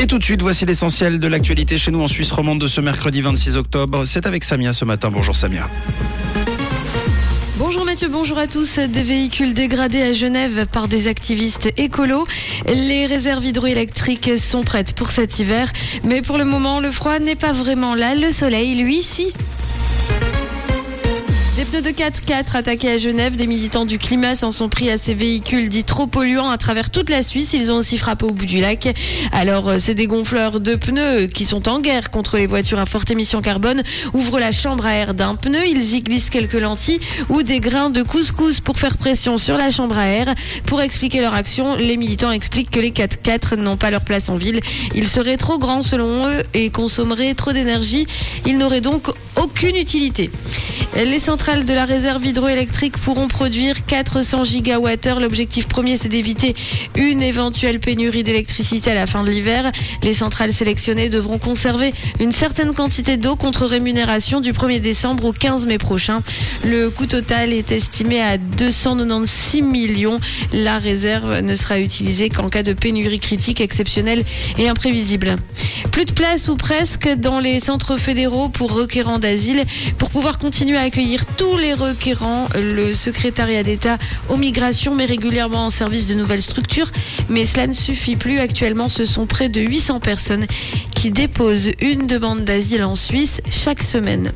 [0.00, 2.80] Et tout de suite, voici l'essentiel de l'actualité chez nous en Suisse romande de ce
[2.80, 4.04] mercredi 26 octobre.
[4.04, 5.10] C'est avec Samia ce matin.
[5.10, 5.68] Bonjour Samia.
[7.56, 8.78] Bonjour Mathieu, bonjour à tous.
[8.78, 12.28] Des véhicules dégradés à Genève par des activistes écolos.
[12.68, 15.72] Les réserves hydroélectriques sont prêtes pour cet hiver.
[16.04, 18.14] Mais pour le moment, le froid n'est pas vraiment là.
[18.14, 19.32] Le soleil, lui, si.
[21.58, 24.96] Des pneus de 4x4 attaqués à Genève, des militants du climat s'en sont pris à
[24.96, 27.52] ces véhicules dits trop polluants à travers toute la Suisse.
[27.52, 28.94] Ils ont aussi frappé au bout du lac.
[29.32, 33.10] Alors, euh, ces dégonfleurs de pneus qui sont en guerre contre les voitures à forte
[33.10, 35.58] émission carbone ouvrent la chambre à air d'un pneu.
[35.66, 39.72] Ils y glissent quelques lentilles ou des grains de couscous pour faire pression sur la
[39.72, 40.32] chambre à air.
[40.64, 44.36] Pour expliquer leur action, les militants expliquent que les 4x4 n'ont pas leur place en
[44.36, 44.60] ville.
[44.94, 48.06] Ils seraient trop grands selon eux et consommeraient trop d'énergie.
[48.46, 50.30] Ils n'auraient donc aucune utilité.
[50.98, 55.20] Les centrales de la réserve hydroélectrique pourront produire 400 gigawattheures.
[55.20, 56.56] L'objectif premier, c'est d'éviter
[56.96, 59.70] une éventuelle pénurie d'électricité à la fin de l'hiver.
[60.02, 65.32] Les centrales sélectionnées devront conserver une certaine quantité d'eau contre rémunération du 1er décembre au
[65.32, 66.20] 15 mai prochain.
[66.64, 70.18] Le coût total est estimé à 296 millions.
[70.52, 74.24] La réserve ne sera utilisée qu'en cas de pénurie critique exceptionnelle
[74.58, 75.36] et imprévisible.
[75.92, 79.64] Plus de place ou presque dans les centres fédéraux pour requérants d'asile.
[79.96, 83.98] Pour pouvoir continuer à accueillir tous les requérants, le secrétariat d'État
[84.30, 86.90] aux migrations met régulièrement en service de nouvelles structures.
[87.28, 88.38] Mais cela ne suffit plus.
[88.38, 90.46] Actuellement, ce sont près de 800 personnes
[90.94, 94.32] qui déposent une demande d'asile en Suisse chaque semaine.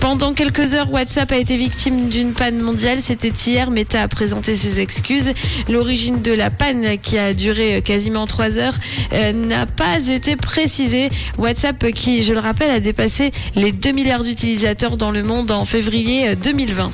[0.00, 2.98] Pendant quelques heures, WhatsApp a été victime d'une panne mondiale.
[3.00, 3.70] C'était hier.
[3.70, 5.32] Meta a présenté ses excuses.
[5.68, 8.74] L'origine de la panne, qui a duré quasiment trois heures,
[9.12, 11.08] euh, n'a pas été précisée.
[11.38, 15.64] WhatsApp, qui, je le rappelle, a dépassé les 2 milliards d'utilisateurs dans le monde en
[15.64, 16.92] février 2020.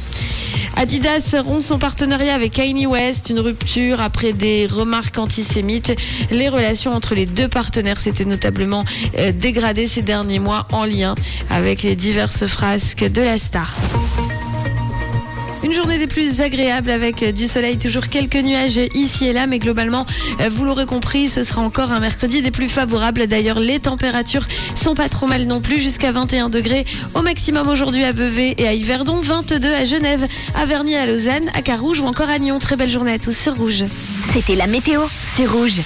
[0.76, 5.94] Adidas rompt son partenariat avec Kanye West, une rupture après des remarques antisémites.
[6.30, 8.84] Les relations entre les deux partenaires s'étaient notablement
[9.18, 11.14] euh, dégradées ces derniers mois en lien
[11.50, 13.76] avec les diverses frasques de la star.
[15.64, 19.60] Une journée des plus agréables avec du soleil, toujours quelques nuages ici et là, mais
[19.60, 20.06] globalement,
[20.40, 23.28] euh, vous l'aurez compris, ce sera encore un mercredi des plus favorables.
[23.28, 26.84] D'ailleurs, les températures sont pas trop mal non plus, jusqu'à 21 degrés
[27.14, 31.48] au maximum aujourd'hui à Vevey et à Yverdon, 22 à Genève, à Vernier, à Lausanne,
[31.54, 32.58] à Carouge ou encore à Nyon.
[32.58, 33.84] Très belle journée à tous sur Rouge.
[34.32, 35.00] C'était la météo,
[35.36, 35.82] c'est rouge.